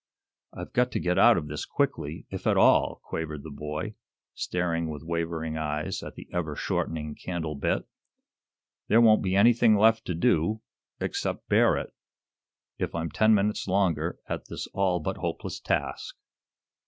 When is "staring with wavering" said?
4.33-5.57